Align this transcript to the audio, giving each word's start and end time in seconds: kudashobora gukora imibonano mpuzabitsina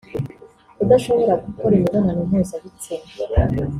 kudashobora 0.77 1.33
gukora 1.45 1.73
imibonano 1.75 2.21
mpuzabitsina 2.29 3.09